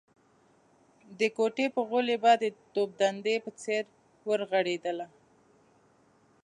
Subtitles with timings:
[1.19, 3.83] د کوټې په غولي به د توپ ډنډې په څېر
[4.27, 5.07] ورغړېدله.